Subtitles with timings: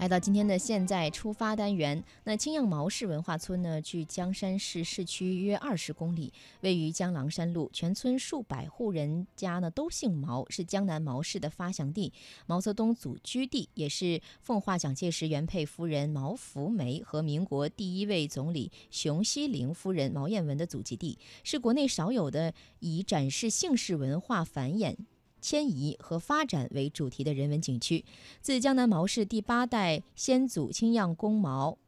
[0.00, 12.14] 来到今天的现在出发单元，那青样毛氏文化村呢，距江山市市区约二十公里，位于江郎山路，全村数百户人家呢都姓毛，是江南毛氏的发祥地，
[12.46, 24.96] 毛泽东祖居地，也是奉化蒋介石原配夫人毛福梅和民国第一位总理熊希龄夫人毛彦文的祖籍地，是国内少有的以展示姓氏文化繁衍。
[25.40, 28.04] 迁移和发展为主题的人文景区，
[28.40, 31.78] 自江南毛氏第八代先祖青样公毛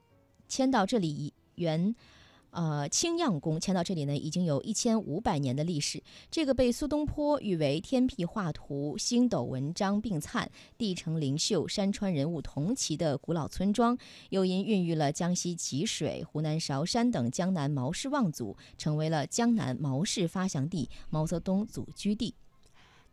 [0.49, 1.95] 迁到这里，原
[2.51, 6.03] 呃青样公迁到这里呢，已经有一千五百年的历史。
[6.31, 13.97] 这个被苏东坡誉为天辟画图、星斗文章并灿、地城灵秀、山川人物同齐的古老村庄，
[14.29, 22.35] 又因孕育了江西吉水、湖南韶山等江南毛氏望族，成为了江南毛氏发祥地、毛泽东祖居地。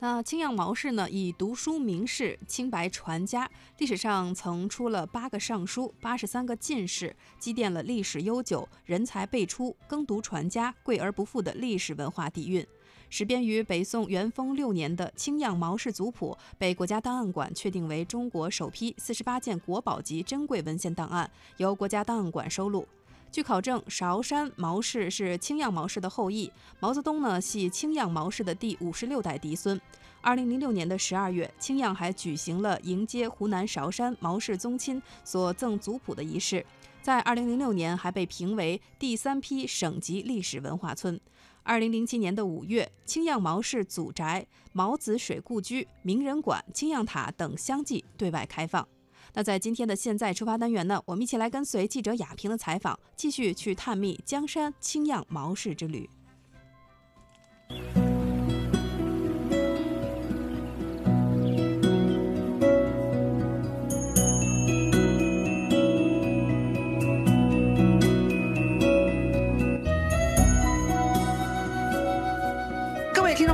[0.02, 3.50] 那青阳毛氏呢，以读书名士、清白传家，
[3.80, 12.66] 历史上曾出了八个尚书、八十三个进士，积淀了历史悠久、人才辈出、耕读传家、贵而不富的历史文化底蕴。
[13.10, 22.88] 始编于北宋元丰六年的青阳毛氏族谱，被国家档案馆确定为中国首批四十八件国宝级珍贵文献档案，由国家档案馆收录。
[23.32, 29.80] 据考证，韶山毛氏是青样毛氏的后裔，毛泽东呢系青样毛氏的第五十六代嫡孙。
[30.20, 36.66] 二零零六年的十二月，青样还举行了迎接湖南韶山毛氏宗亲所赠族谱的仪式。
[37.04, 41.20] 在二零零六年，还被评为第三批省级历史文化村。
[41.62, 48.86] 二零零七年的五月，青样毛氏祖宅、毛子水故居、名人馆、青样塔等相继对外开放。
[49.34, 56.10] 那在今天的现在出发单元呢，我们一起来跟随记者雅萍的采访，继续去探秘江山青漾毛氏之旅。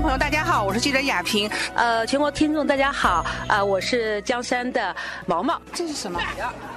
[0.06, 1.50] 朋友，大家好，我是记者亚萍。
[1.74, 4.96] 呃，全国听众大家好，呃，我是江山的
[5.26, 5.60] 毛毛。
[5.74, 6.22] 这是什么？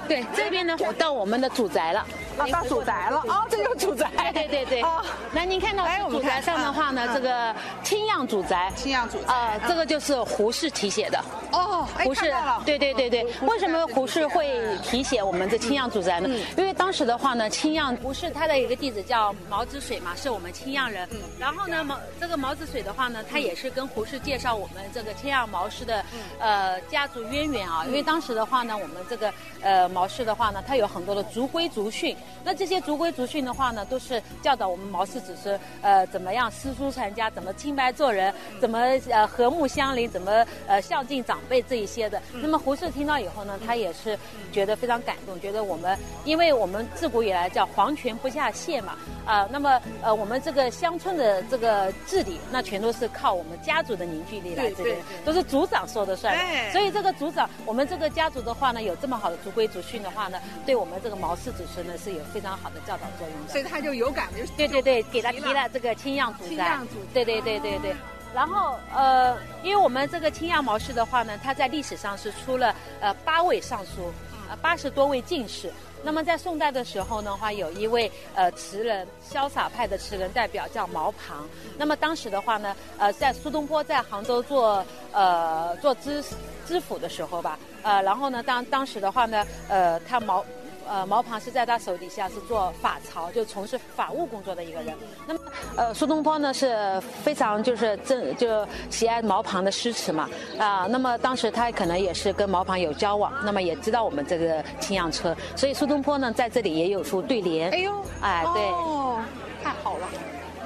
[0.07, 2.03] 对，这边呢，我到我们的祖宅了。
[2.39, 3.21] 啊，到祖宅了。
[3.27, 4.09] 哦，这就是祖宅。
[4.33, 4.81] 对对对。
[4.81, 8.71] 哦，那您看到祖宅上的话呢，这个青样祖宅。
[8.75, 9.33] 青样祖宅。
[9.33, 11.23] 啊，这个就是胡适题写的。
[11.51, 12.33] 哦，胡适。
[12.65, 13.23] 对对对对。
[13.41, 16.29] 为什么胡适会题写我们这青样祖宅呢？
[16.57, 21.07] 因为当时的话呢，青样胡适他的一个弟子叫毛子水嘛，是我们青样人。
[21.11, 21.19] 嗯。
[21.37, 26.03] 然后呢，毛这个毛子水的话呢，他也是跟胡适介绍我们这个青样毛氏的
[26.39, 27.83] 呃家族渊源啊。
[27.85, 29.89] 因为当时的话呢，我们这个呃。
[29.89, 32.15] 毛氏的话呢，他有很多的族规族训。
[32.43, 38.79] 那这些族规族训的话呢，都是教导我们毛氏子孙，呃，怎么样诗书传家，怎么清白做人，怎么
[39.09, 42.21] 呃和睦相邻，怎么呃孝敬长辈这一些的。
[42.33, 44.17] 那么胡适听到以后呢，他也是
[44.51, 48.95] 觉得非常感动，觉得我们，因为我们自古以来叫皇权不下谢嘛，
[49.25, 54.95] 啊，那么呃我们这个乡村的这个治理，那全都是靠我们家族的凝聚力来这个，
[55.25, 56.37] 都是族长说的算。
[56.71, 59.79] 所以这个族长，我们这个家族的话呢，有这么好的族规族。
[59.89, 60.37] 训的话呢，
[60.67, 66.79] 对我们这个毛氏子孙呢是有非常好的教导作用的，所以他就有感，就对对对，给他提了这个青样祖宅，
[67.13, 67.95] 对对对对对。
[68.31, 74.13] 然后呃，因为我们这个青样毛氏的话呢，它在历史上是出了呃八位尚书，
[74.47, 75.71] 呃八十多位进士。
[76.01, 81.45] 那么在宋代的时候的话，有一位呃词人，潇洒派的词人代表叫毛庞。
[81.75, 86.23] 那么当时的话呢，呃，在苏东坡在杭州做呃做知
[86.67, 90.45] 知府的时候吧，呃，然后呢，当当时的话呢，呃，他毛。
[90.89, 94.95] 呃，毛庞是在他手底下是做法曹，就从事法务工作的一个人。
[95.27, 95.39] 那么，
[95.75, 100.27] 呃，苏东坡呢是非常就是正就喜爱毛庞的诗词嘛，
[100.57, 107.69] 啊，那么当时他可能也是跟毛庞有交往，那么也知道我们这个青阳村，所以苏东坡呢在这里也有出对联。
[107.69, 109.21] 哎呦，哎，对，哦，
[109.63, 110.07] 太好了，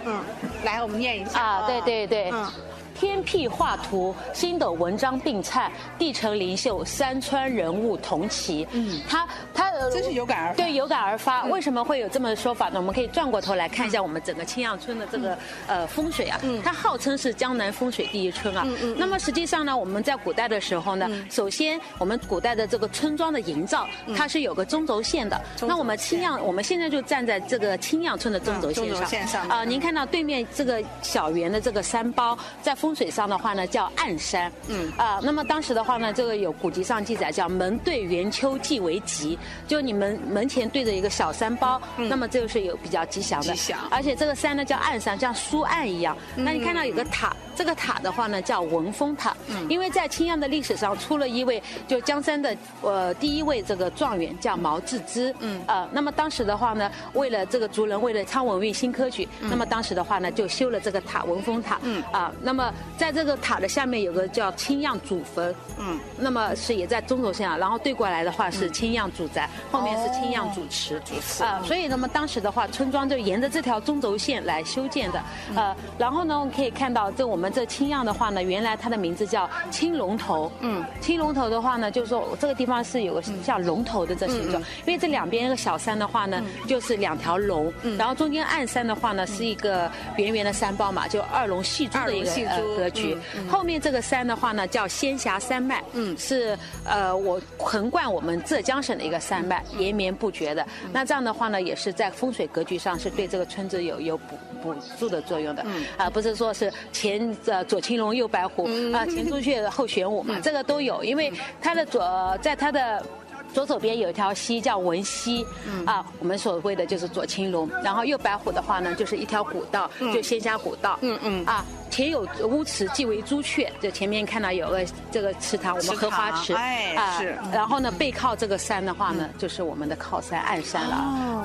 [0.06, 0.24] 嗯，
[0.64, 2.50] 来，我们念一下啊，对对对，嗯。
[2.96, 8.66] 天辟画图，星斗文章并灿，地成灵秀，山川人物同齐。
[8.72, 10.56] 嗯，他他真是有感而发。
[10.56, 11.44] 对，有感而发。
[11.46, 12.74] 为什么会有这么说法呢？
[12.76, 15.38] 我们可以转过头来看一下我们整个青阳村的这个
[15.68, 16.40] 呃风水啊。
[16.44, 16.62] 嗯。
[16.64, 18.64] 它号称是江南风水第一村啊。
[18.66, 18.96] 嗯嗯。
[18.98, 25.42] 那么实际上呢，我们在古代的时候呢，首先我们古代的这个村庄的营造，它是有个中轴线的。
[25.62, 28.94] 那我们青阳，我们现在就站在这个青阳村的中轴线上。
[28.94, 29.48] 中轴线上。
[29.50, 32.76] 啊，您看到对面这个小圆的这个山包，在。
[32.84, 34.52] 风水上的话呢，叫暗山。
[34.68, 43.54] 嗯啊，那么当时的话呢，这个有古籍上记载，叫门对圆丘即为吉，就你们门前对着一个小山包，那么这个是有比较吉祥的。
[43.54, 43.80] 吉祥。
[43.90, 46.18] 而且这个山呢叫暗山，像书案一样。
[46.36, 47.36] 那你看到有个塔。
[47.56, 49.36] 这个塔的话呢叫文峰塔，
[49.70, 75.24] 因为在青阳的历史上出了一位就江山的呃第一位这个状元叫毛志之，嗯，呃，那么当时的话呢，为了这个族人为了昌文运新科举，那么当时的话呢就修了这个塔文峰塔，嗯，啊，那么在这个塔的下面有个叫青阳祖坟，嗯，那么是也在中轴线上，然后对过来的话是青阳祖宅，后面是青阳祖祠，祖祠啊，所以那么当时的话村庄就沿着这条中轴线来修建的，
[75.56, 93.18] 呃，然后呢我们可以看到这我们这青样的话呢，原来它的名字叫青龙头，嗯，青龙头的话呢，就是说这个地方是有个像龙头的这形状，因为这两边那个小山的话呢，就是两条龙，然后中间暗山的话呢是一个圆圆的山包嘛，就二龙戏珠的一个呃格局。
[93.50, 100.66] 后面这个山的话呢叫仙霞山脉，嗯，是呃我横贯我们浙江省的一个山脉，延绵不绝的。
[100.92, 105.66] 那这样的话呢，也是在风水格局上是对这个村子有有补补助的作用的，
[105.98, 111.32] 啊，不是说是前呃左青龙右白虎啊，前朱雀后玄武嘛，这个都有，因为
[111.62, 113.06] 它的左在它的。
[113.54, 115.46] 左手边有一条溪叫文溪，
[115.86, 130.96] 啊，我们所谓的就是左青龙，然后右白虎的话呢，就是一条古道，就仙霞古道，嗯嗯，啊，前有乌池，即为朱雀，就前面看到有个这个池塘，我们荷花池，哎是，然后呢，背靠这个山的话呢，就是我们的靠山暗山了，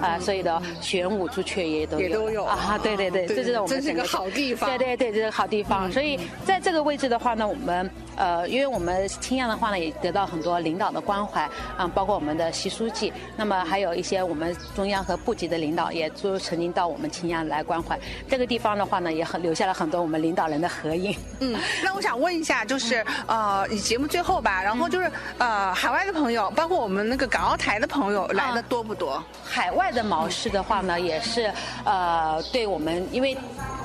[0.01, 5.93] 啊，所以的玄武、朱雀也都有，也都有啊，对对对，这就是我们真是个好地方对对对，这是好地方。
[5.93, 11.43] 所以在这个位置的话呢，我们呃，因为我们青阳的话呢，也得到很多领导的关怀，
[11.77, 17.99] 啊，包括我们的习书记，那么还有一些我们中央和部级的领导，也都曾经到我们青阳来关怀。
[18.27, 21.17] 这个地方的话呢，也很留下了很多我们领导人的合影。
[21.41, 29.23] 嗯，那我想问一下，就是呃，以节目最后吧，然后就是呃，海外的朋友，包括我们那个港澳台的朋友来的多不多？
[29.45, 31.53] 海外的毛氏的话呢，也是
[31.85, 33.37] 呃，对我们，因为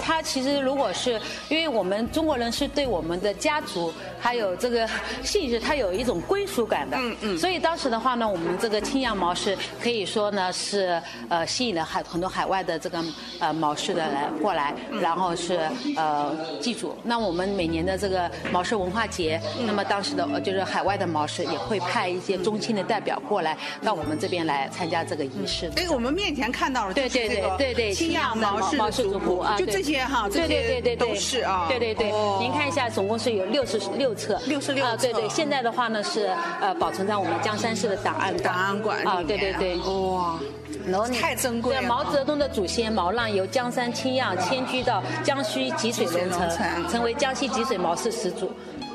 [0.04, 4.86] 他其实如果是因为我们中国人是对我们的家族还有这个
[5.24, 13.02] 姓氏，他有一种归属感的，嗯嗯，所以当时的话呢，我们这个青羊毛氏可以说呢是呃吸引了海很多海外的这个
[13.40, 15.58] 呃毛氏的来过来，然后是
[15.96, 25.70] 呃记住，那我们每年的这个毛氏文化节，那么当时的呃就是海外的毛氏也会派一些中青的代表过来到我们这边来参加这个仪式。
[25.70, 25.82] 的。
[25.82, 29.74] 哎，我们面前看到了，对对对对对，青羊毛氏族谱啊，就对。
[29.74, 29.93] 这些
[30.32, 32.12] 对对对对对，都是啊，对对对。
[32.12, 36.30] 哦，您看一下，总共是有六十六册，六十六啊，对对，现在的话呢是
[36.62, 38.44] 呃保存在我们江山市的档案馆。
[38.44, 40.40] 档案馆啊，对对对，面哇，
[40.88, 41.82] 然后太珍贵了。
[41.82, 48.52] 对毛泽东的祖先毛浪由江山青漾迁居到江西吉水龙城，成为江西吉水毛氏始祖。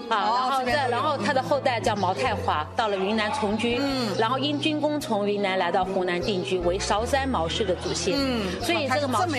[0.09, 0.91] 啊，哦然后再，这边都有。
[0.91, 4.09] 然后他的后代叫毛太华，到了云南从军，嗯。
[4.19, 8.15] 然后因军功从云南来到湖南定居，为韶山毛氏的祖先。
[8.17, 8.43] 嗯。
[8.63, 9.37] 所以这个毛氏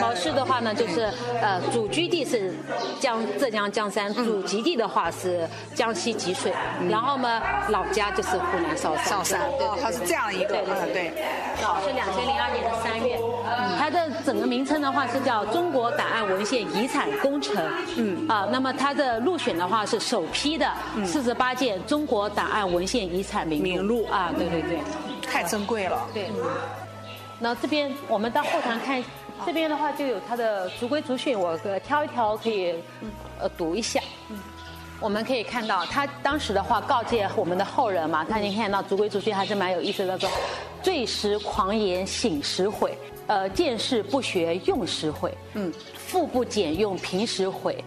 [0.00, 2.54] 毛氏的话呢，就是呃祖居地是
[3.00, 6.52] 江浙江江山，祖籍地的话是江西吉水，
[6.88, 9.04] 然后嘛老家就是湖南韶山。
[9.04, 11.12] 韶山对哦，他是这样一个，对对嗯对，
[11.84, 13.18] 是两千零二年的三月，
[13.78, 17.56] 它的整个名称的话是叫中国档案文献遗产工程。
[17.96, 20.70] 嗯啊，那么它的入选的话是首批的
[21.04, 24.78] 四十八件中国档案文献遗产名名录啊，对对对
[25.26, 26.06] 太珍贵了。
[26.12, 26.30] 对。
[27.40, 29.02] 那这边我们到后堂看，
[29.44, 32.74] 这边的话就有它的族规族训，我呃挑一条可以
[33.38, 34.00] 呃读一下。
[35.00, 40.30] 我们可以看到，他当时的话告诫我们的后人嘛，他已经看到族规族训还是蛮有意思的，说
[40.82, 42.96] 醉时狂言醒时悔，
[43.26, 47.82] 呃，见事不学用时悔，嗯，腹不俭用平时悔，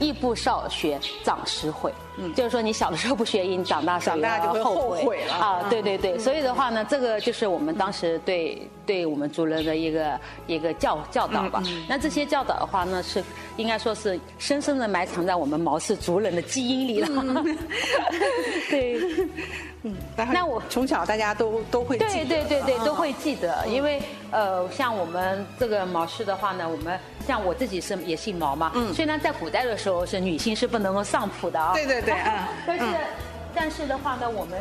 [0.00, 5.34] 亦不少学长时悔，嗯，就是说你小的时候不学艺，你长大长大就会要后后悔了。
[5.34, 11.62] 啊，对对对，所以的话呢，这个就是我们当时对对我们族人的一个一个教教导吧。
[11.86, 13.22] 那这些教导的话呢，是
[13.58, 17.44] 应该说是深深的埋藏在我们毛氏族人的基因里了。
[18.70, 19.00] 对。
[19.82, 22.84] 嗯那我从小大家都都会记对得对对对，嗯。
[22.84, 32.94] 都会记得，因为呃，像我们这个毛氏的话呢，我们像我自己是也姓毛嘛，虽然在古代的时候是女性是不能够上谱的啊，对对对 嗯但是嗯
[33.54, 34.58] 但是的话呢，我们。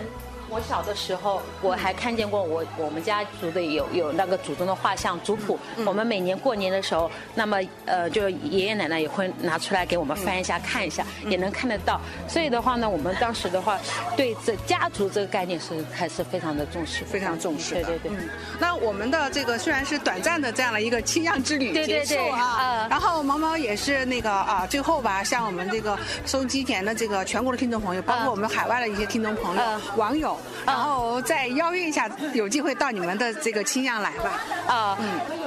[0.50, 5.60] 我小的时候，我还看见过我我们家族的有有那个祖宗的画像族谱。
[5.78, 12.00] 嗯我们每年过年的时候，那么呃，就爷爷奶奶也会拿出来给我们翻一下、看一下，嗯也能看得到。
[12.28, 13.80] 所以的话呢，我们当时的话，
[14.16, 17.84] 对这家族这个概念是还是非常的重视，非常重视的。
[17.84, 18.18] 对对对。
[18.18, 18.30] 嗯，
[18.60, 34.42] 那我们的这个虽然是短暂的这样的一个青阳之旅对对对结束啊啊，然后毛毛也是那个啊，最后吧，向我们这个收音机前的这个全国的听众朋友，包括我们海外的一些听众朋友啊、网友，然后再邀约一下，有机会到你们的这个青阳来吧。
[34.68, 34.98] 啊，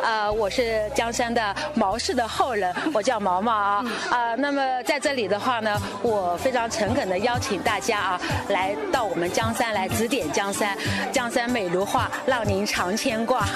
[0.02, 10.76] 呃，我是江山的毛氏的后人， 我叫毛毛啊，啊，那么在这里的话呢，我非常诚恳的邀请大家啊，来到我们江山来指点江山，
[11.12, 13.46] 江山美如画，让您常牵挂。